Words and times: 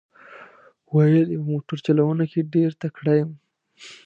ویل 0.93 1.27
یې 1.33 1.37
په 1.41 1.47
موټر 1.51 1.77
چلونه 1.85 2.23
کې 2.31 2.49
ډېر 2.53 2.71
تکړه 2.81 3.13
یم. 3.19 3.31